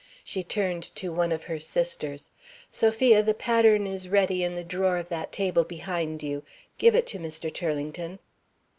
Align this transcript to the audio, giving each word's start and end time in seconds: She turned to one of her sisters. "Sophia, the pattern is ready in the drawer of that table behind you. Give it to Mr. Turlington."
She 0.23 0.41
turned 0.41 0.81
to 0.95 1.13
one 1.13 1.31
of 1.31 1.43
her 1.43 1.59
sisters. 1.59 2.31
"Sophia, 2.71 3.21
the 3.21 3.35
pattern 3.35 3.85
is 3.85 4.09
ready 4.09 4.43
in 4.43 4.55
the 4.55 4.63
drawer 4.63 4.97
of 4.97 5.09
that 5.09 5.31
table 5.31 5.63
behind 5.63 6.23
you. 6.23 6.41
Give 6.79 6.95
it 6.95 7.05
to 7.05 7.19
Mr. 7.19 7.53
Turlington." 7.53 8.17